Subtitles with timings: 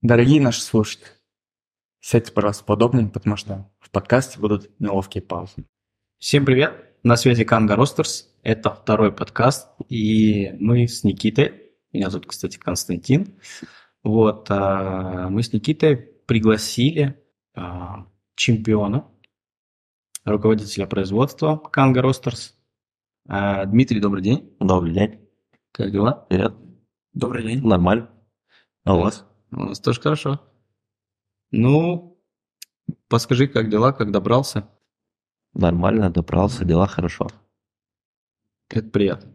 [0.00, 1.08] Дорогие наши слушатели,
[1.98, 5.66] сядьте, пожалуйста, поудобнее, потому что в подкасте будут неловкие паузы.
[6.18, 6.72] Всем привет!
[7.02, 8.32] На связи Канга Ростерс.
[8.44, 13.40] Это второй подкаст, и мы с Никитой, меня зовут, кстати, Константин.
[14.04, 17.20] Вот, а, мы с Никитой пригласили
[17.56, 18.06] а,
[18.36, 19.04] чемпиона,
[20.24, 22.56] руководителя производства Канга Ростерс.
[23.26, 24.56] А, Дмитрий, добрый день.
[24.60, 25.28] Добрый день.
[25.72, 26.24] Как дела?
[26.28, 26.54] Привет.
[27.14, 27.66] Добрый день.
[27.66, 28.08] Нормально.
[28.84, 29.27] А у вас?
[29.50, 30.40] У нас тоже хорошо.
[31.50, 32.18] Ну,
[33.08, 34.68] подскажи, как дела, как добрался?
[35.54, 37.28] Нормально, добрался, дела хорошо.
[38.68, 39.32] Это приятно.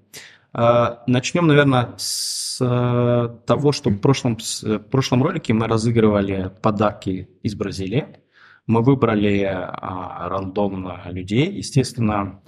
[0.54, 6.52] А, Начнем, наверное, с э, того, что в прошлом, с- в прошлом ролике мы разыгрывали
[6.62, 8.20] подарки из Бразилии.
[8.68, 11.52] Мы выбрали а, рандомно людей.
[11.52, 12.44] Естественно,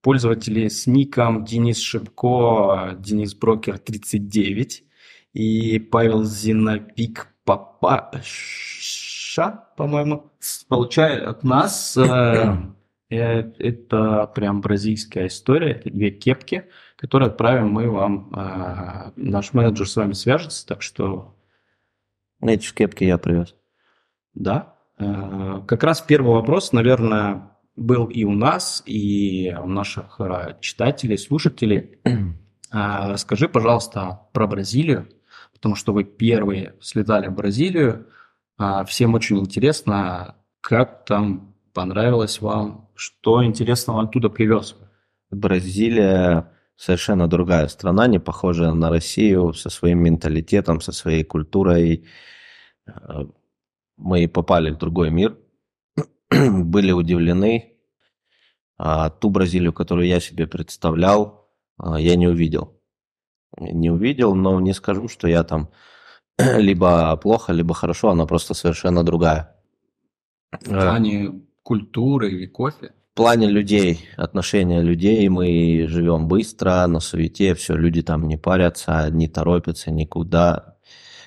[0.00, 4.84] пользователи с ником Денис Шибко, Денис Брокер 39
[5.32, 10.30] и Павел Зиновик Папаша, по-моему,
[10.68, 12.56] получают от нас э,
[13.10, 13.16] э,
[13.58, 16.64] это прям бразильская история, это две кепки,
[16.96, 18.32] которые отправим мы вам.
[18.34, 21.34] э, Наш менеджер с вами свяжется, так что
[22.40, 23.54] Эти кепки я привез.
[24.34, 24.74] да.
[24.98, 31.18] Э, Как раз первый вопрос, наверное, был и у нас, и у наших э, читателей,
[31.18, 31.98] слушателей.
[32.74, 35.06] А, Расскажи, пожалуйста, про Бразилию,
[35.62, 38.08] потому что вы первые слетали в Бразилию.
[38.58, 44.74] А, Всем очень интересно, как там понравилось вам, что интересного оттуда привез.
[45.30, 52.08] Бразилия совершенно другая страна, не похожая на Россию, со своим менталитетом, со своей культурой.
[52.88, 53.24] Э,
[53.96, 55.38] Мы попали в другой мир,
[56.30, 57.76] были удивлены.
[58.78, 62.81] А ту Бразилию, которую я себе представлял, а, я не увидел.
[63.58, 65.70] Не увидел, но не скажу, что я там
[66.38, 69.56] либо плохо, либо хорошо, она просто совершенно другая.
[70.50, 72.92] В плане культуры и кофе.
[73.12, 79.10] В плане людей, отношения людей, мы живем быстро, на суете, все, люди там не парятся,
[79.10, 80.78] не торопятся никуда.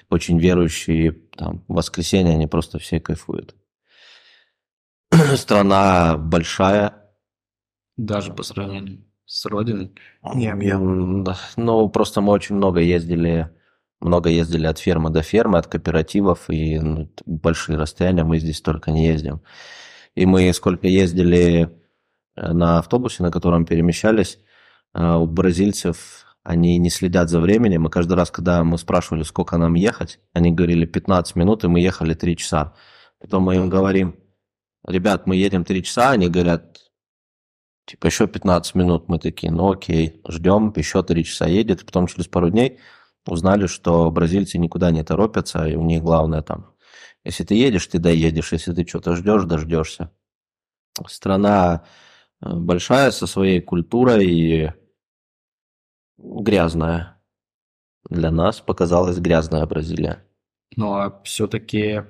[0.10, 3.56] Очень верующие, там, в воскресенье они просто все кайфуют.
[5.36, 6.94] Страна большая,
[7.98, 9.94] Даже по сравнению с родиной.
[10.76, 11.38] М, да.
[11.58, 13.50] Ну, просто мы очень много ездили,
[14.00, 18.92] много ездили от фермы до фермы, от кооперативов, и ну, большие расстояния мы здесь только
[18.92, 19.42] не ездим.
[20.16, 21.70] И мы сколько ездили
[22.36, 24.40] э, на автобусе, на котором перемещались,
[24.94, 29.58] э, у бразильцев они не следят за временем, и каждый раз, когда мы спрашивали, сколько
[29.58, 32.76] нам ехать, они говорили 15 минут, и мы ехали 3 часа.
[33.20, 34.16] Потом мы им говорим,
[34.88, 36.85] ребят, мы едем 3 часа, они говорят,
[37.86, 41.82] Типа еще 15 минут мы такие, ну окей, ждем, еще 3 часа едет.
[41.82, 42.80] И потом через пару дней
[43.28, 46.74] узнали, что бразильцы никуда не торопятся, и у них главное там,
[47.24, 50.12] если ты едешь, ты доедешь, если ты что-то ждешь, дождешься.
[51.08, 51.86] Страна
[52.42, 54.74] э, большая, со своей культурой и
[56.18, 57.22] грязная.
[58.10, 60.24] Для нас показалась грязная Бразилия.
[60.76, 62.04] Ну, а все-таки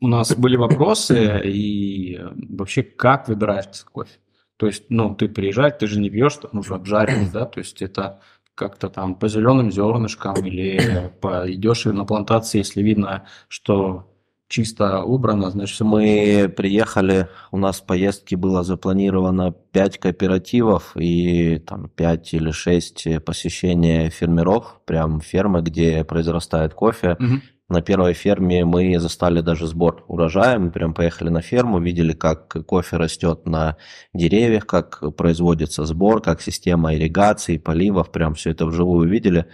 [0.00, 4.18] у нас были вопросы, и э, вообще как выбираешь кофе?
[4.64, 7.82] То есть, ну, ты приезжаешь, ты же не пьешь, там уже обжаренный, да, то есть
[7.82, 8.20] это
[8.54, 14.10] как-то там по зеленым зернышкам или по, идешь на плантации, если видно, что
[14.48, 21.58] чисто убрано, значит, всё Мы приехали, у нас в поездке было запланировано 5 кооперативов и
[21.58, 27.16] там 5 или 6 посещения фермеров, прям фермы, где произрастает кофе.
[27.18, 27.42] Мгм.
[27.74, 32.64] На первой ферме мы застали даже сбор урожая, мы прям поехали на ферму, видели, как
[32.66, 33.76] кофе растет на
[34.12, 39.46] деревьях, как производится сбор, как система ирригации, поливов, прям все это вживую видели,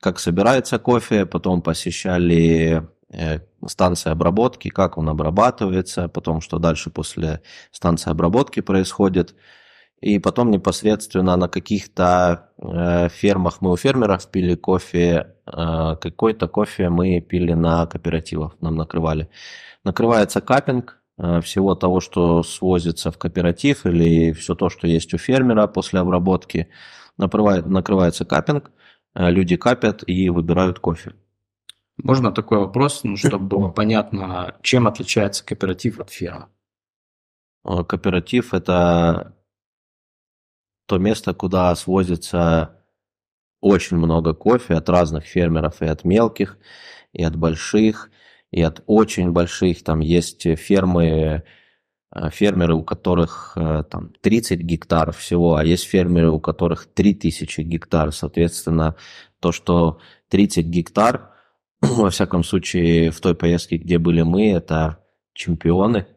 [0.00, 7.42] как собирается кофе, потом посещали э, станции обработки, как он обрабатывается, потом что дальше после
[7.70, 9.34] станции обработки происходит.
[10.00, 16.88] И потом непосредственно на каких-то э, фермах мы у фермеров пили кофе, э, какой-то кофе
[16.88, 19.28] мы пили на кооперативах, нам накрывали.
[19.84, 25.18] Накрывается капинг э, всего того, что свозится в кооператив или все то, что есть у
[25.18, 26.68] фермера после обработки.
[27.18, 28.70] Накрывает, накрывается капинг,
[29.14, 31.12] э, люди капят и выбирают кофе.
[32.02, 36.46] Можно такой вопрос, ну, чтобы было понятно, чем отличается кооператив от фермы?
[37.66, 39.34] Э, Кооператив– это
[40.90, 42.82] то место, куда свозится
[43.60, 46.58] очень много кофе от разных фермеров, и от мелких,
[47.12, 48.10] и от больших,
[48.50, 49.84] и от очень больших.
[49.84, 51.44] Там есть фермы,
[52.12, 57.60] э, фермеры, у которых э, там 30 гектаров всего, а есть фермеры, у которых 3000
[57.60, 58.10] гектар.
[58.10, 58.96] Соответственно,
[59.38, 61.30] то, что 30 гектар,
[61.80, 64.98] во всяком случае, в той поездке, где были мы, это
[65.34, 66.08] чемпионы.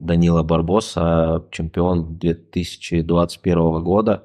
[0.00, 4.24] Данила Барбоса, чемпион 2021 года.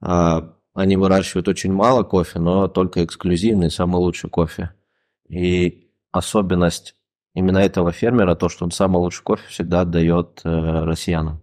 [0.00, 4.74] А, они выращивают очень мало кофе, но только эксклюзивный, самый лучший кофе.
[5.28, 6.94] И особенность
[7.34, 11.42] именно этого фермера, то, что он самый лучший кофе всегда отдает э, россиянам.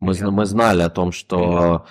[0.00, 1.86] Мы, мы знали о том, что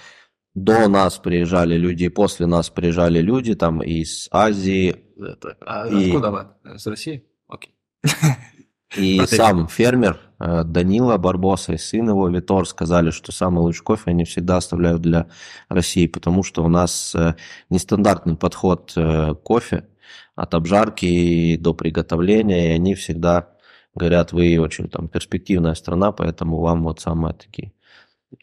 [0.53, 4.95] до нас приезжали люди, после нас приезжали люди там из Азии.
[5.17, 6.09] Это, а и...
[6.09, 6.77] откуда вы?
[6.77, 7.25] С России?
[7.47, 7.73] Окей.
[8.95, 9.37] И Против.
[9.37, 14.25] сам фермер э, Данила Барбоса и сын его Витор сказали, что самый лучший кофе они
[14.25, 15.27] всегда оставляют для
[15.69, 17.35] России, потому что у нас э,
[17.69, 19.87] нестандартный подход э, к кофе
[20.35, 23.49] от обжарки до приготовления, и они всегда
[23.95, 27.73] говорят, вы очень там перспективная страна, поэтому вам вот самые такие,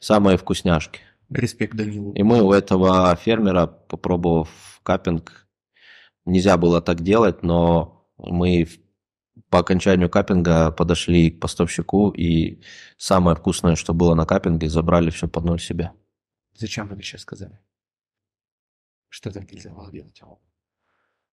[0.00, 1.00] самые вкусняшки.
[1.30, 2.12] Респект Данилу.
[2.12, 4.48] И мы у этого фермера, попробовав
[4.82, 5.46] капинг,
[6.26, 8.68] нельзя было так делать, но мы
[9.52, 12.62] по окончанию капинга подошли к поставщику и
[12.96, 15.92] самое вкусное, что было на капинге, забрали все под ноль себе.
[16.54, 17.60] Зачем вы сейчас сказали?
[19.10, 20.18] Что так нельзя было делать?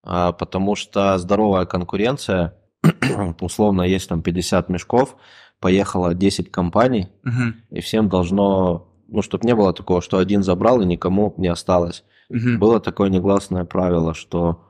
[0.04, 2.56] А, потому что здоровая конкуренция,
[3.40, 5.16] условно, есть там 50 мешков,
[5.62, 7.54] поехало 10 компаний, угу.
[7.70, 12.04] и всем должно ну, чтобы не было такого, что один забрал и никому не осталось.
[12.30, 12.58] Угу.
[12.60, 14.70] Было такое негласное правило, что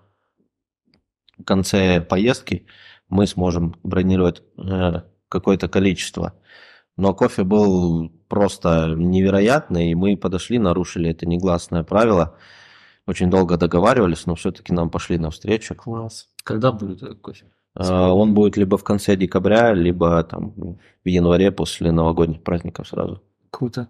[1.40, 2.68] в конце поездки
[3.10, 6.34] мы сможем бронировать э, какое-то количество.
[6.98, 12.36] Но кофе был просто невероятный, и мы подошли, нарушили это негласное правило.
[13.08, 15.76] Очень долго договаривались, но все-таки нам пошли навстречу.
[15.76, 16.30] Класс.
[16.44, 17.46] Когда будет этот кофе?
[17.76, 23.24] Э, он будет либо в конце декабря, либо там в январе после новогодних праздников сразу.
[23.50, 23.88] Круто.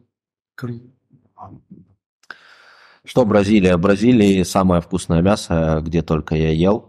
[3.06, 3.78] Что Бразилия?
[3.78, 6.89] В Бразилии самое вкусное мясо, где только я ел.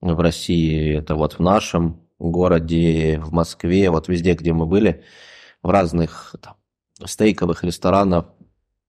[0.00, 5.04] В России это вот в нашем городе, в Москве, вот везде, где мы были,
[5.62, 6.56] в разных там,
[7.04, 8.26] стейковых ресторанах.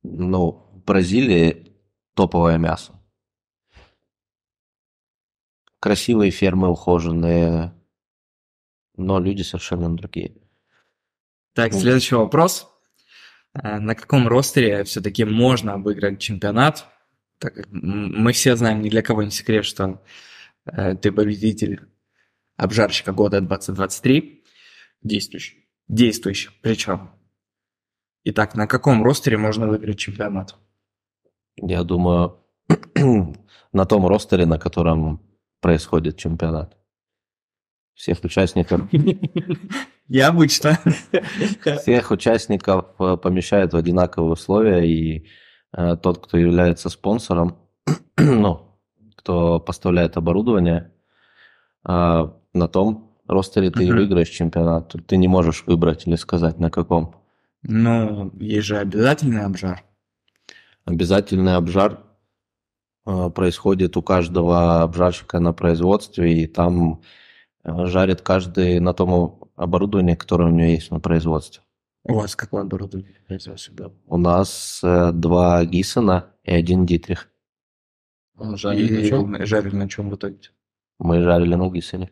[0.03, 1.73] Ну, в Бразилии
[2.13, 2.93] топовое мясо.
[5.79, 7.73] Красивые фермы, ухоженные,
[8.95, 10.35] но люди совершенно другие.
[11.53, 12.67] Так, следующий вопрос.
[13.53, 16.85] Э, на каком ростере все-таки можно выиграть чемпионат.
[17.39, 20.01] Так мы все знаем, ни для кого не секрет, что
[21.01, 21.81] ты победитель
[22.55, 24.43] обжарщика года 2023,
[25.01, 25.67] действующий.
[25.87, 27.11] Действующий, причем.
[28.23, 30.55] Итак, на каком ростере можно выиграть чемпионат?
[31.55, 32.43] Я думаю,
[33.71, 35.21] на том ростере, на котором
[35.61, 36.77] происходит чемпионат.
[37.93, 38.81] Всех участников
[40.07, 40.79] Я обычно.
[41.81, 45.27] Всех участников э, помещают в одинаковые условия, и
[45.75, 47.57] э, тот, кто является спонсором,
[48.17, 48.66] ну,
[49.27, 50.89] кто поставляет оборудование,
[51.85, 54.95] э, на том ростере ты выиграешь чемпионат.
[55.05, 57.13] Ты не можешь выбрать или сказать, на каком.
[57.61, 59.83] Ну, есть же обязательный обжар.
[60.85, 61.99] Обязательный обжар
[63.03, 67.01] происходит у каждого обжарщика на производстве, и там
[67.65, 71.63] жарит каждый на том оборудование, которое у меня есть на производстве.
[72.05, 73.15] У вас какое оборудование?
[74.05, 77.29] У нас э, два Гиссена и один Дитрих.
[78.37, 79.45] Он жарили, и, на чем?
[79.45, 80.37] жарили на чем в итоге?
[80.99, 82.11] Мы жарили на Гиссене.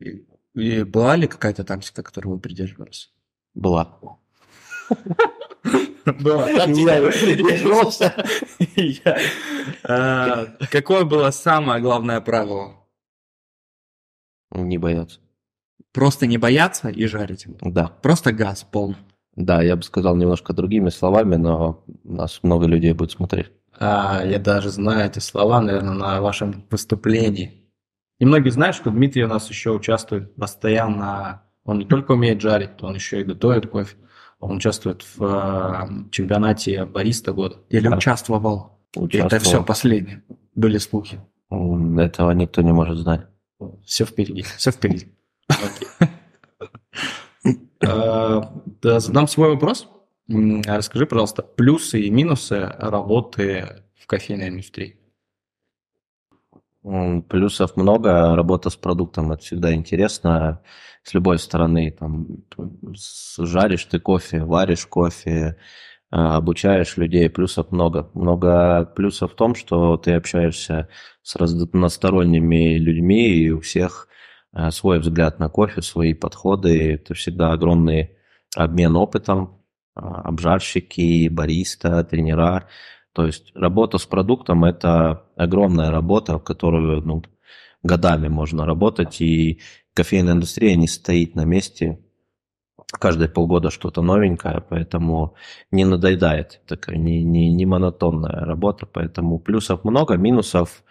[0.00, 3.12] И, и была ли какая-то тактика, которую вы придерживались?
[3.54, 3.98] Была.
[9.84, 12.74] А, какое было самое главное правило?
[14.50, 15.20] Не бояться.
[15.92, 17.46] Просто не бояться и жарить.
[17.60, 17.86] Да.
[18.02, 18.96] Просто газ полный.
[19.36, 23.52] Да, я бы сказал немножко другими словами, но нас много людей будет смотреть.
[23.78, 27.70] А, я даже знаю эти слова, наверное, на вашем выступлении.
[28.18, 31.42] И многие знают, что Дмитрий у нас еще участвует постоянно.
[31.64, 33.96] Он не только умеет жарить, он еще и готовит кофе.
[34.38, 37.58] Он участвует в э, чемпионате бариста года.
[37.68, 37.96] Или да.
[37.96, 38.80] участвовал.
[38.96, 39.26] участвовал.
[39.26, 40.22] Это все последнее.
[40.54, 41.20] Были слухи.
[41.50, 43.26] Этого никто не может знать.
[43.84, 44.42] Все впереди.
[44.42, 45.08] Все впереди.
[47.84, 48.42] Э,
[48.80, 49.88] задам свой вопрос.
[50.28, 54.98] Расскажи, пожалуйста, плюсы и минусы работы в кофейной индустрии.
[56.82, 58.34] Плюсов много.
[58.34, 60.62] Работа с продуктом это всегда интересно.
[61.04, 62.26] С любой стороны, там,
[63.38, 65.56] жаришь ты кофе, варишь кофе,
[66.10, 68.10] э, обучаешь людей, плюсов много.
[68.14, 70.88] Много плюсов в том, что ты общаешься
[71.22, 74.08] с разносторонними людьми, и у всех
[74.54, 76.94] Э, свой взгляд на кофе, свои подходы.
[76.94, 78.16] Это всегда огромный
[78.54, 79.61] обмен опытом.
[79.94, 82.68] А, обжарщики, бариста, тренера.
[83.12, 87.22] То есть работа с продуктом– это огромная работа, в которую ну,
[87.82, 89.60] годами можно работать, и
[89.92, 92.00] кофейная индустрия не стоит на месте,
[92.98, 95.34] каждые полгода что-то новенькое, поэтому
[95.70, 100.84] не надоедает, такая не, не, не монотонная работа, поэтому плюсов много, минусов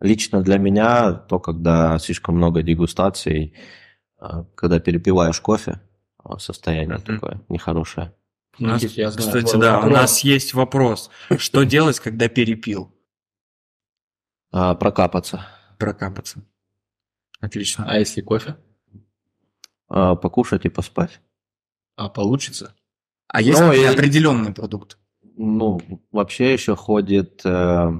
[0.00, 3.54] лично для меня то, когда слишком много дегустаций,
[4.18, 5.80] а, когда перепиваешь кофе,
[6.22, 7.14] а, состояние mm-hmm.
[7.14, 8.12] такое нехорошее.
[8.58, 9.90] У нас, я знаю, кстати, да, вопрос.
[9.90, 11.10] у нас есть вопрос.
[11.38, 12.94] Что делать, когда перепил?
[14.52, 15.46] А, прокапаться.
[15.78, 16.44] Прокапаться.
[17.40, 17.84] Отлично.
[17.88, 18.56] А если кофе?
[19.88, 21.20] А, покушать и поспать.
[21.96, 22.74] А получится?
[23.28, 23.84] А есть ну, и...
[23.84, 24.98] определенный продукт?
[25.36, 25.80] Ну,
[26.12, 27.92] вообще еще ходит э,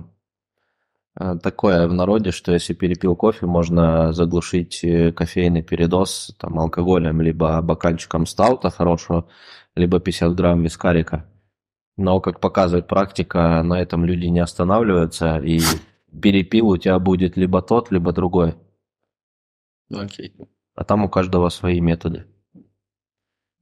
[1.18, 7.20] э, такое в народе, что если перепил кофе, можно заглушить э, кофейный передоз там, алкоголем,
[7.20, 9.28] либо бокальчиком стаута хорошего,
[9.74, 11.30] либо 50 грамм вискарика.
[11.96, 15.60] Но, как показывает практика, на этом люди не останавливаются, и
[16.20, 18.54] перепил у тебя будет либо тот, либо другой.
[19.90, 20.34] Окей.
[20.74, 22.26] А там у каждого свои методы.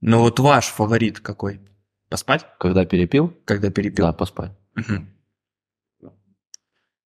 [0.01, 1.61] Ну вот ваш фаворит какой?
[2.09, 2.45] Поспать?
[2.59, 3.33] Когда перепил?
[3.45, 4.05] Когда перепил.
[4.05, 4.51] Да, поспать.
[4.75, 6.11] Угу.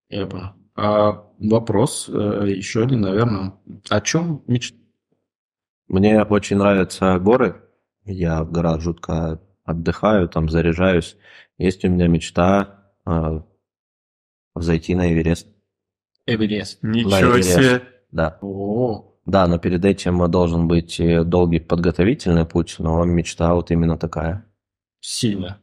[0.09, 0.53] Понял.
[0.75, 3.53] А вопрос э, еще один, наверное.
[3.89, 4.77] О чем мечта?
[5.87, 7.66] Мне очень нравятся горы.
[8.07, 11.17] Я в горах жутко отдыхаю, там заряжаюсь.
[11.57, 13.41] Есть у меня мечта э,
[14.55, 15.47] зайти на Эверест.
[16.25, 16.79] Эверест.
[16.81, 17.83] Ничего себе.
[18.11, 18.37] Да.
[18.41, 23.97] О, да, но перед этим должен быть э, долгий подготовительный путь, но мечта вот именно
[23.97, 24.45] такая.
[25.01, 25.61] Сильно.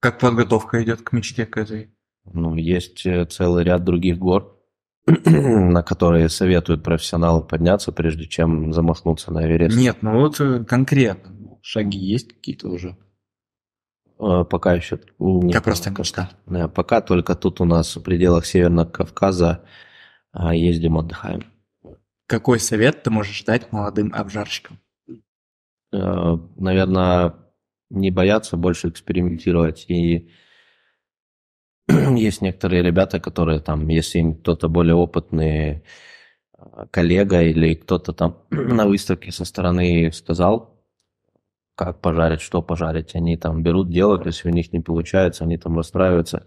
[0.00, 1.94] Как подготовка идет к мечте к этой?
[2.24, 4.60] Ну, есть э, целый ряд других гор,
[5.06, 9.76] на которые советуют профессионалы подняться, прежде чем замахнуться на Эверест.
[9.76, 11.37] Нет, ну вот э, конкретно.
[11.70, 12.96] Шаги есть какие-то уже?
[14.16, 15.52] Пока еще нет.
[15.52, 16.30] Как просто мечта.
[16.46, 19.66] Да, пока только тут у нас в пределах Северного Кавказа
[20.32, 21.44] а, ездим, отдыхаем.
[22.26, 24.80] Какой совет ты можешь дать молодым обжарщикам?
[25.92, 27.34] Э, Наверное,
[27.90, 29.84] не бояться больше экспериментировать.
[29.90, 30.30] И
[31.88, 35.84] есть некоторые ребята, которые там, если им кто-то более опытный
[36.56, 40.77] э, коллега или кто-то там на выставке со стороны сказал,
[41.78, 45.76] как пожарить, что пожарить, они там берут, делают, если у них не получается, они там
[45.76, 46.44] расстраиваются.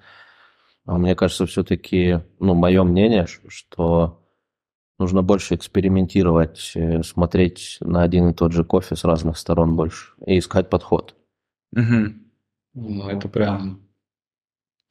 [0.86, 4.28] А мне кажется, все-таки, ну, мое мнение, что
[5.00, 10.12] нужно больше экспериментировать, э, смотреть на один и тот же кофе с разных сторон больше
[10.26, 11.16] и искать подход.
[11.72, 12.14] Угу.
[12.74, 13.88] Ну, это прям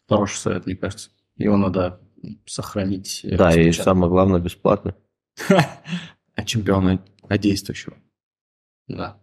[0.09, 1.11] хороший совет, мне кажется.
[1.37, 2.01] Его надо
[2.47, 3.21] сохранить.
[3.25, 4.97] Да, и самое главное, бесплатно.
[6.37, 7.99] А чемпиона, а действующего?
[8.89, 9.21] Да.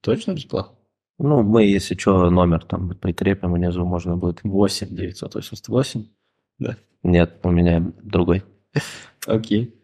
[0.00, 0.76] Точно бесплатно?
[1.18, 4.40] Ну, мы, если что, номер там прикрепим внизу, можно будет.
[4.42, 6.06] 8 988?
[6.58, 6.76] Да.
[7.02, 8.42] Нет, у меня другой.
[9.26, 9.74] Окей.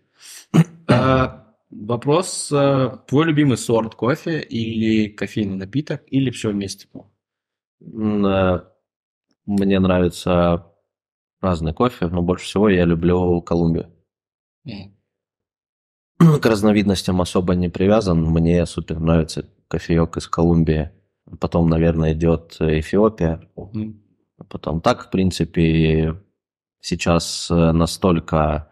[0.88, 2.50] А, вопрос.
[2.52, 6.88] А, твой любимый сорт кофе или кофейный напиток, или все вместе?
[7.80, 8.70] Мне
[9.46, 10.73] нравится
[11.40, 13.92] разный кофе, но больше всего я люблю Колумбию.
[16.18, 18.23] К разновидностям особо не привязан.
[18.23, 20.90] Мне супер нравится кофеек из Колумбии.
[21.40, 23.40] Потом, наверное, идет Эфиопия.
[24.49, 26.20] Потом так, в принципе,
[26.80, 28.70] сейчас настолько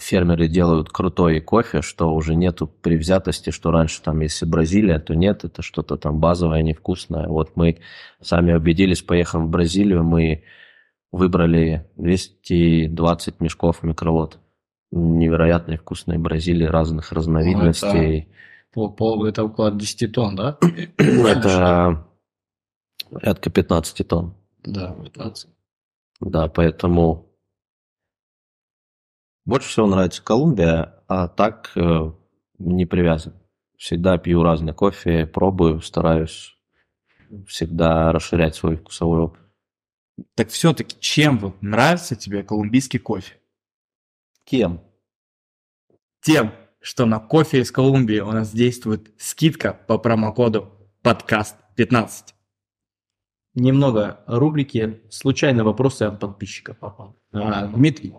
[0.00, 5.44] фермеры делают крутой кофе, что уже нету привзятости, что раньше там, если Бразилия, то нет,
[5.44, 7.28] это что-то там базовое, невкусное.
[7.28, 7.78] Вот мы
[8.20, 10.42] сами убедились, поехав в Бразилию, мы
[11.12, 14.40] выбрали 220 мешков микролот.
[14.90, 17.90] Невероятно вкусные Бразилии разных разновидностей.
[17.92, 18.26] Ну, это,
[18.76, 20.58] по, это около 10 тонн, да?
[20.98, 22.06] это
[23.10, 24.34] порядка 15 тонн.
[24.62, 25.48] Да, 15.
[26.20, 27.26] Да, поэтому
[29.44, 32.12] больше всего нравится Колумбия, а так э,
[32.58, 33.34] не привязан.
[33.76, 36.56] Всегда пью разный кофе, пробую, стараюсь
[37.46, 39.40] всегда расширять свой вкусовой опыт.
[40.34, 43.38] Так все-таки чем вот нравится тебе колумбийский кофе?
[44.44, 44.80] Кем?
[46.20, 52.34] Тем, что на кофе из Колумбии у нас действует скидка по промокоду подкаст 15.
[53.54, 56.76] Немного рубрики «Случайные вопросы от подписчиков».
[57.32, 58.14] А, Дмитрий,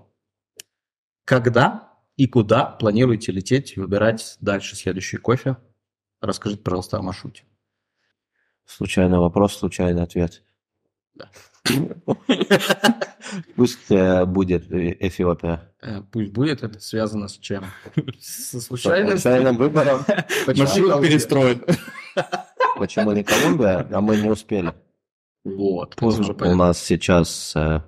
[1.26, 5.58] когда и куда планируете лететь и выбирать дальше следующий кофе?
[6.20, 7.44] Расскажите, пожалуйста, о маршруте.
[8.66, 10.44] Случайный вопрос, случайный ответ.
[13.56, 15.74] Пусть э, будет Эфиопия.
[15.88, 17.63] Э, пусть будет, это связано с чем?
[18.20, 20.01] Со случайным, случайным выбором.
[20.46, 21.63] Маршрут перестроен.
[22.77, 24.74] Почему не Колумбия, а мы не успели?
[25.46, 26.25] Вот, Поздно.
[26.25, 27.82] уже У нас сейчас э,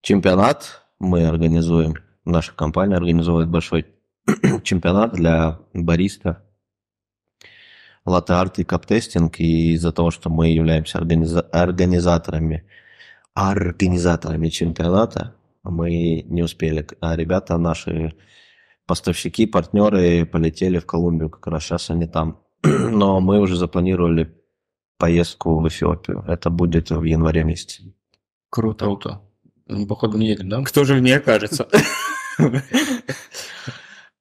[0.00, 3.86] чемпионат мы организуем, наша компания организует большой
[4.62, 6.44] чемпионат для бариста,
[8.06, 12.64] латте-арт и каптестинг, и из-за того, что мы являемся организа- организаторами,
[13.34, 15.34] организаторами чемпионата,
[15.70, 18.14] мы не успели, а ребята наши
[18.86, 22.40] поставщики, партнеры полетели в Колумбию, как раз сейчас они там.
[22.62, 24.34] Но мы уже запланировали
[24.98, 26.24] поездку в Эфиопию.
[26.26, 27.94] Это будет в январе месяце.
[28.50, 28.84] Круто.
[28.84, 29.22] Круто.
[29.66, 30.62] Ну, походу, не едем, да?
[30.62, 31.68] Кто же мне кажется?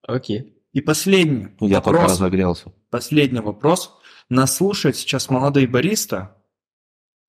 [0.07, 0.57] Окей.
[0.71, 2.13] И последний Я только вопрос.
[2.13, 2.73] разогрелся.
[2.89, 3.95] Последний вопрос.
[4.29, 6.37] Нас слушают сейчас молодые бариста,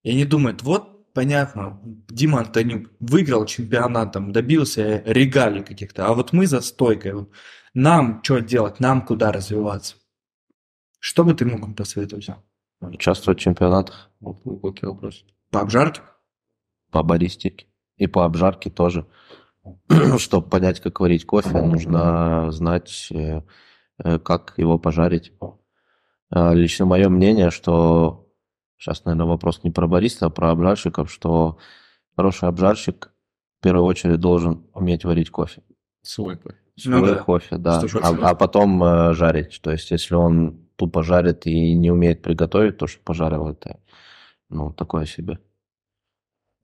[0.03, 6.33] и они думают, вот, понятно, Дима Антонюк выиграл чемпионат, там, добился регалий каких-то, а вот
[6.33, 7.15] мы за стойкой.
[7.15, 7.31] Вот
[7.73, 9.97] Нам что делать, нам куда развиваться?
[10.99, 12.29] Что бы ты мог им посоветовать?
[12.81, 15.25] Участвовать в чемпионатах Глубокий вопрос.
[15.51, 16.03] По обжарке?
[16.95, 17.67] по баристике
[17.97, 19.07] и по обжарке тоже.
[20.19, 23.43] Чтобы понять, как варить кофе, нужно знать, э,
[23.99, 25.33] э, как его пожарить.
[26.31, 28.24] А, Лично мое мнение, что
[28.85, 31.57] сейчас, наверное, вопрос не про бариста, а про обжарщиков, что
[32.17, 33.11] хороший обжарщик
[33.61, 35.63] в первую очередь должен уметь варить кофе.
[36.03, 36.59] Свой кофе.
[36.85, 37.23] Ну Свой да.
[37.23, 37.83] кофе, да.
[38.03, 39.61] А, а потом э, жарить.
[39.63, 43.81] То есть, если он тупо жарит и не умеет приготовить, то, что пожарил, это,
[44.51, 45.39] ну, такое себе.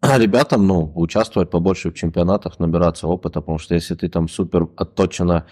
[0.02, 4.68] А ребятам, ну, участвовать побольше в чемпионатах, набираться опыта, потому что если ты там супер
[4.76, 5.46] отточенно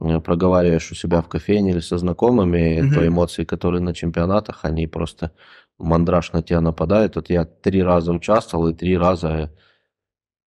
[0.00, 2.94] э, проговариваешь у себя в кофейне или со знакомыми, Мгм.
[2.94, 5.32] то эмоции, которые на чемпионатах, они просто
[5.78, 7.16] мандраж на тебя нападает.
[7.16, 9.52] Вот я три раза участвовал и три раза...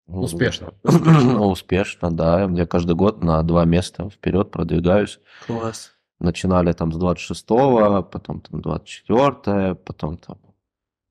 [0.07, 0.75] ну, Успешно.
[0.83, 2.49] успешно, да.
[2.53, 5.21] Я каждый год на два места вперед продвигаюсь.
[5.47, 5.93] Класс.
[6.21, 10.39] Начинали там с 26-го, потом там 24 потом там...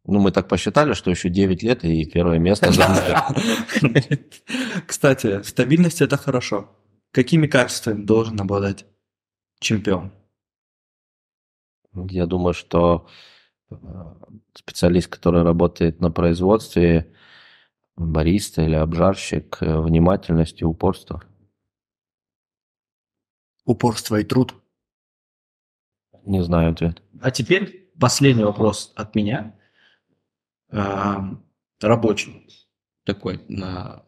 [0.06, 4.26] Ну, мы так посчитали, что еще 9 лет и первое место заняли.
[4.86, 6.70] Кстати, стабильность это хорошо.
[7.12, 8.86] Какими качествами должен обладать
[9.60, 10.12] чемпион?
[11.94, 13.37] Я думаю, что э,
[14.54, 17.14] специалист, который работает на производстве,
[17.96, 21.24] бариста или обжарщик, э, внимательность и упорство.
[23.66, 24.56] Упорство и труд.
[26.24, 27.02] Не знаю ответ.
[27.22, 29.60] А теперь последний вопрос от меня.
[30.70, 31.38] А,
[31.82, 32.48] рабочий.
[33.04, 33.44] Такой.
[33.48, 34.06] На...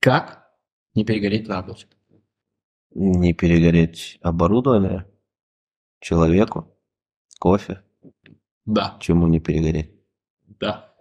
[0.00, 0.50] Как
[0.94, 1.86] не перегореть на работе?
[2.94, 5.06] Не перегореть оборудование,
[6.00, 6.76] человеку,
[7.38, 7.82] кофе,
[8.64, 8.96] Да.
[9.00, 9.90] чему не перегореть.
[10.60, 10.92] Да.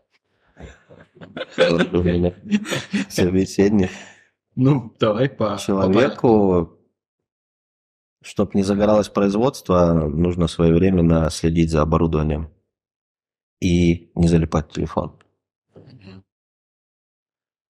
[1.93, 2.33] У меня
[3.09, 3.89] собеседник.
[4.55, 5.57] Ну, давай по...
[5.57, 6.79] Человеку,
[8.21, 12.51] чтобы не загоралось производство, нужно своевременно следить за оборудованием
[13.59, 15.17] и не залипать в телефон.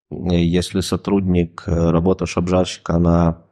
[0.10, 3.46] Если сотрудник, э, работа шабжарщика, она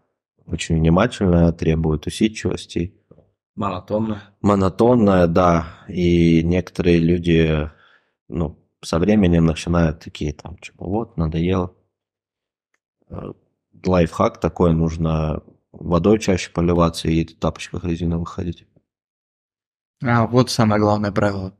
[0.45, 2.98] очень внимательная, требует усидчивости,
[3.60, 4.22] Монотонно.
[4.39, 7.69] монотонная, да, и некоторые люди,
[8.30, 11.76] ну, со временем начинают такие там, типа, вот, надоело.
[13.10, 13.34] Э,
[13.86, 15.43] Лайфхак такой, нужно
[15.74, 18.65] водой чаще поливаться и в тапочках резиновых ходить.
[20.02, 21.54] А вот самое главное правило.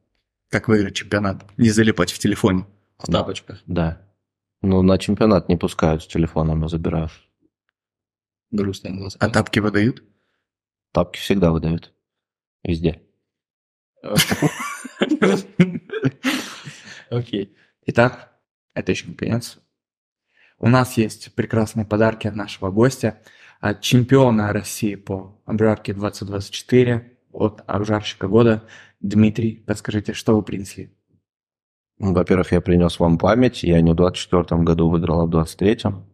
[0.48, 1.46] Как выиграть чемпионат.
[1.58, 2.66] Не залипать в телефоне.
[2.98, 3.62] В тапочках.
[3.66, 4.02] Да.
[4.62, 7.12] Ну, на чемпионат не пускают с телефоном, а забирают.
[8.52, 9.18] Грустные глаза.
[9.20, 10.02] А тапки выдают?
[10.92, 11.94] Тапки всегда выдают.
[12.64, 13.02] Везде.
[17.10, 17.56] Окей.
[17.86, 18.34] Итак,
[18.74, 19.60] это еще не конец.
[20.58, 23.22] У нас есть прекрасные подарки от нашего гостя,
[23.60, 28.64] от чемпиона России по обжарке 2024, от обжарщика года.
[29.00, 30.94] Дмитрий, подскажите, что вы принесли?
[31.98, 33.64] Ну, Во-первых, я принес вам память.
[33.64, 36.06] Я не в 24 году выиграл, а в 23-м.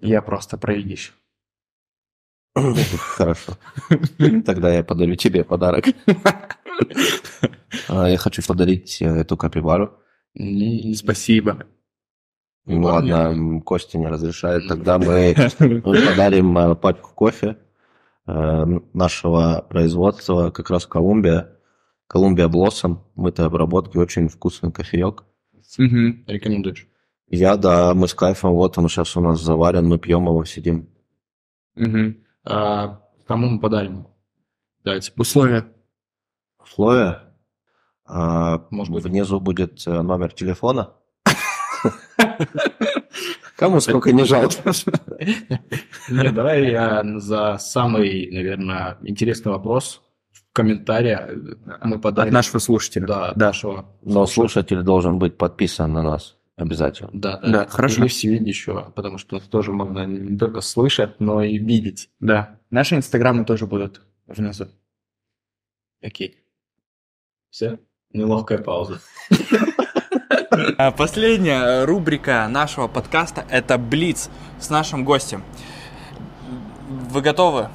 [0.00, 1.14] Я просто проигрыш.
[3.16, 3.52] Хорошо.
[4.44, 5.86] Тогда я подарю тебе подарок.
[7.88, 9.98] А, Я хочу подарить эту капибару.
[10.94, 11.64] Спасибо.
[12.66, 14.68] Ну ладно, Костя не разрешает.
[14.68, 15.34] Тогда мы
[15.82, 17.56] подарим э, пачку кофе
[18.26, 21.56] э, нашего производства, как раз Колумбия.
[22.06, 25.24] Колумбия Блоссом, мытой обработки, очень вкусный кофеек.
[25.78, 26.24] Мгм.
[26.26, 26.86] Рекомендуешь?
[27.28, 30.88] Я, да, мы с кайфом, вот он сейчас у нас заварен, мы пьем его, сидим.
[31.76, 32.16] Мгм.
[32.44, 34.06] А, кому мы подарим?
[34.84, 35.12] Давайте.
[35.16, 35.66] Условия.
[36.62, 37.22] Условия.
[38.06, 39.04] А, Может быть.
[39.04, 40.94] Внизу будет э, номер телефона.
[43.56, 44.72] Кому сколько не жалко.
[46.08, 50.00] Не, давай я за самый, наверное, интересный вопрос.
[50.32, 51.30] В комментария
[51.84, 52.28] мы подарим.
[52.30, 53.06] От нашего слушателя.
[53.06, 53.46] Да, Да.
[53.46, 53.84] нашего.
[54.02, 57.10] Но слушатель должен быть подписан на нас обязательно.
[57.12, 58.02] Да, Да, хорошо.
[58.02, 62.10] Или все еще, потому что тоже можно не только слышать, но и видеть.
[62.20, 62.58] Да.
[62.70, 64.68] Наши инстаграмы тоже будут внизу.
[66.02, 66.36] Окей.
[67.50, 67.78] Все?
[68.12, 69.00] Неловкая пауза.
[70.76, 75.42] А, Последняя рубрика нашего подкаста– это Блиц с нашим гостем.
[76.88, 77.68] Вы готовы?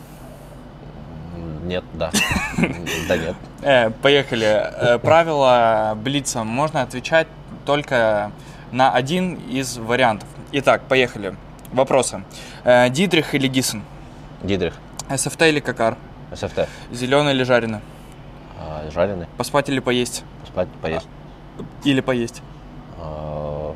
[1.63, 2.11] Нет, да.
[3.07, 3.35] Да нет.
[3.61, 4.45] Э, поехали.
[4.45, 6.43] Э, правила Блица.
[6.43, 7.27] Можно отвечать
[7.65, 8.31] только
[8.75, 10.27] на один из вариантов.
[10.51, 11.35] Итак, поехали.
[11.71, 12.23] Вопросы.
[12.65, 13.83] Э, Дидрих или Гиссен?
[14.43, 14.73] Дидрих,
[15.09, 15.97] СФТ или Какар?
[16.33, 16.67] СФТ.
[16.91, 17.79] Зеленый или жареный?
[18.59, 20.23] А, Жареный, Поспать или поесть?
[20.41, 21.07] поспать, поесть.
[21.85, 22.41] Или поесть?
[22.99, 23.73] А,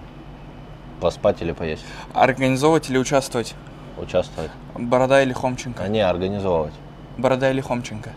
[0.99, 1.85] Поспать или поесть?
[2.13, 3.55] Организовывать или участвовать?
[3.97, 4.51] Участвовать.
[4.75, 5.81] Борода или Хомченко?
[5.81, 6.73] А не организовывать.
[7.17, 8.11] Борода или Хомченко?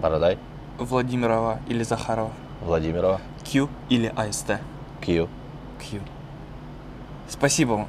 [0.00, 0.38] Бородай,
[0.78, 2.30] Владимирова или Захарова?
[2.62, 4.60] Владимирова, Q или АСТ?
[5.04, 5.28] Кью.
[5.78, 6.00] Q.
[7.28, 7.88] Спасибо вам.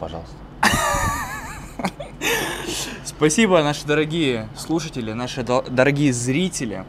[0.00, 0.34] Пожалуйста.
[3.04, 6.86] Спасибо, наши дорогие слушатели, наши до- дорогие зрители.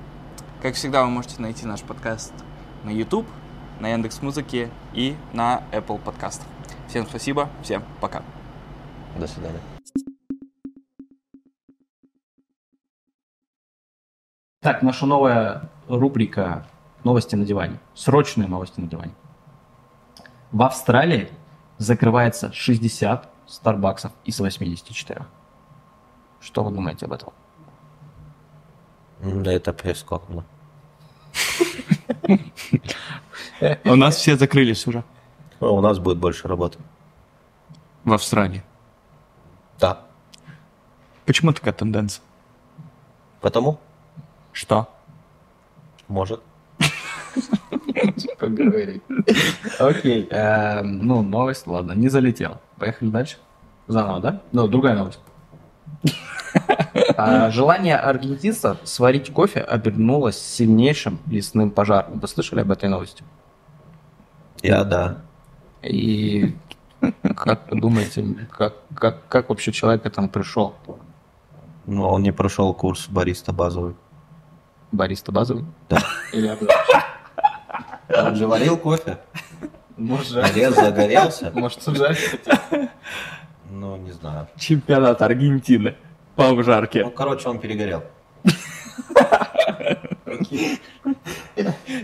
[0.62, 2.34] Как всегда, вы можете найти наш подкаст
[2.86, 3.28] на YouTube,
[3.82, 6.48] на Яндекс Музыке и на Apple подкастах.
[6.88, 8.24] Всем спасибо, всем пока.
[9.20, 9.60] До свидания.
[14.62, 16.66] Так, наша новая рубрика
[17.04, 17.80] «Новости на диване».
[17.94, 19.14] Срочные новости на диване.
[20.52, 21.30] В Австралии
[21.78, 25.26] закрывается 60 Старбаксов из 84.
[26.40, 27.34] Что вы думаете об этом?
[29.22, 30.46] Да это прискорбно.
[33.84, 35.04] У нас все закрылись уже.
[35.60, 36.80] У нас будет больше работы.
[38.04, 38.64] В Австралии.
[39.80, 40.02] Да.
[41.26, 42.24] Почему такая тенденция?
[43.42, 43.80] Потому?
[44.52, 44.88] Что?
[46.08, 46.42] Может.
[48.40, 49.02] Поговорить.
[49.80, 50.28] Окей.
[50.30, 52.58] эм, Ну, новость, ладно, не залетел.
[52.78, 53.38] Поехали дальше.
[53.88, 54.42] Заново, да?
[54.52, 55.20] Ну, другая новость.
[57.18, 62.20] А, Желание аргентинцев сварить кофе обернулось сильнейшим лесным пожаром.
[62.20, 63.24] Вы слышали об этой новости?
[64.62, 65.18] Я да.
[65.82, 66.56] И
[67.36, 70.76] как вы думаете, как, как, как вообще человек к этому пришел?
[71.86, 73.96] Но он не прошел курс бариста базовый.
[74.92, 75.66] Бариста базовый?
[75.90, 76.00] Да.
[76.34, 76.58] Или?
[78.10, 79.18] Он же варил кофе.
[79.98, 81.52] Может, Горел, загорелся.
[81.54, 82.40] Может, жарить?
[83.70, 84.48] Ну, не знаю.
[84.58, 85.96] Чемпионат Аргентины
[86.36, 87.04] по обжарке.
[87.04, 88.04] Ну, короче, он перегорел.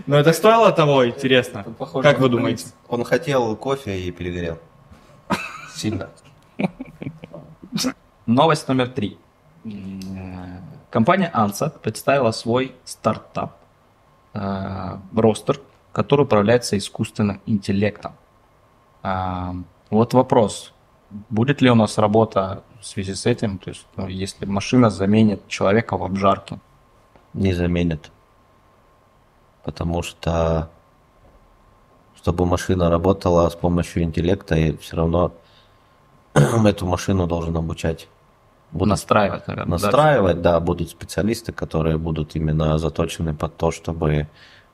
[0.06, 1.64] Но это стоило того, интересно?
[2.02, 2.66] Как вы думаете?
[2.88, 4.58] Он хотел кофе и перегорел.
[5.74, 6.10] Сильно.
[8.26, 9.18] Новость номер три.
[10.90, 13.56] Компания Ansa представила свой стартап
[14.32, 15.60] э, ростер,
[15.94, 18.12] который управляется искусственным интеллектом.
[19.02, 19.54] А,
[19.90, 20.72] Вот вопрос.
[21.30, 23.58] Будет ли у нас работа в связи с этим?
[23.58, 26.58] То есть, ну, если машина заменит человека в обжарке?
[27.34, 28.10] Не заменит.
[29.62, 30.68] Потому что,
[32.16, 35.32] чтобы машина работала с помощью интеллекта, и все равно
[36.34, 38.08] эту машину должен обучать.
[38.72, 39.78] Будут Настраивать, наверное.
[39.78, 39.84] да?
[39.84, 44.26] настраивать, да, будут специалисты, которые будут именно заточены под то, чтобы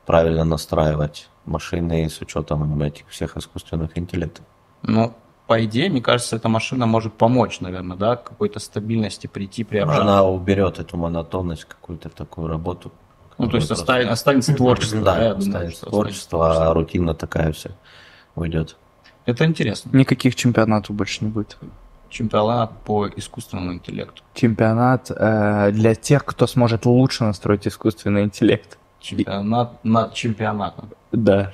[0.06, 4.44] правильно настраивать машины с учетом этих всех искусственных интеллектов.
[4.82, 5.14] Ну,
[5.46, 9.78] по идее, мне кажется, эта машина может помочь, наверное, да, к какой-то стабильности прийти при
[9.78, 10.02] обжарке.
[10.02, 12.92] Она уберет эту монотонность, какую-то такую работу.
[13.36, 15.00] Ну, то есть которая оста- останется творчество.
[15.00, 17.70] Да, я думаю, останется что творчество, а рутина такая вся
[18.34, 18.76] уйдет.
[19.26, 19.90] Это интересно.
[19.92, 21.56] Никаких чемпионатов больше не будет.
[22.10, 24.22] Чемпионат по искусственному интеллекту.
[24.34, 28.78] Чемпионат э, для тех, кто сможет лучше настроить искусственный интеллект.
[29.00, 30.90] Чемпионат над чемпионатом.
[31.12, 31.52] Да.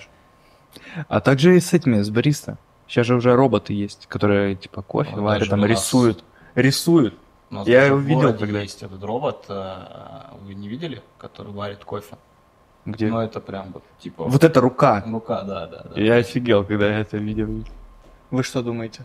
[1.09, 2.59] А также и с этими, с бариста.
[2.89, 6.25] Сейчас же уже роботы есть, которые типа кофе Вот варят, там рисуют.
[6.55, 7.15] Рисуют.
[7.51, 8.61] Я его видел когда.
[8.61, 9.75] есть этот робот, э,
[10.43, 12.17] вы не видели, который варит кофе?
[12.85, 13.09] Где?
[13.09, 14.25] Ну, это прям вот, типа...
[14.25, 15.03] Вот эта рука.
[15.07, 16.01] Рука, да, да, да.
[16.01, 17.65] Я офигел, когда я это видел.
[18.31, 19.05] Вы что думаете?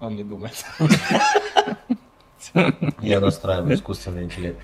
[0.00, 0.64] Он не думает.
[3.00, 4.60] Я настраиваю искусственный интеллект.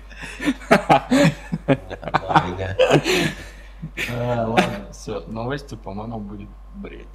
[4.09, 7.07] Э, Ладно, все, новости, по-моему, будет бред.